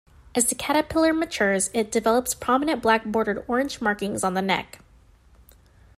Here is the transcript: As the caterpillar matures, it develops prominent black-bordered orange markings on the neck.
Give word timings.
As 0.33 0.45
the 0.45 0.55
caterpillar 0.55 1.13
matures, 1.13 1.69
it 1.75 1.91
develops 1.91 2.33
prominent 2.33 2.81
black-bordered 2.81 3.45
orange 3.47 3.81
markings 3.81 4.23
on 4.23 4.33
the 4.33 4.41
neck. 4.41 4.79